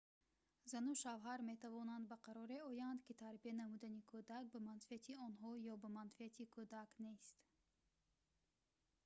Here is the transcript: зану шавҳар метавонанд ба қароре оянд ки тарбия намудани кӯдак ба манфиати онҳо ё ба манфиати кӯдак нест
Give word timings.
зану 0.71 0.93
шавҳар 1.03 1.39
метавонанд 1.51 2.03
ба 2.11 2.17
қароре 2.25 2.57
оянд 2.71 2.99
ки 3.07 3.13
тарбия 3.23 3.53
намудани 3.61 4.05
кӯдак 4.11 4.45
ба 4.53 4.59
манфиати 4.69 5.13
онҳо 5.27 5.51
ё 5.71 5.73
ба 5.83 5.89
манфиати 5.97 6.51
кӯдак 6.55 6.89
нест 7.05 7.33